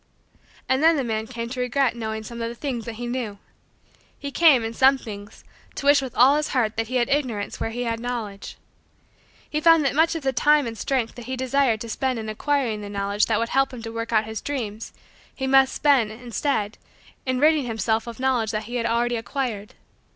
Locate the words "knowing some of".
1.95-2.49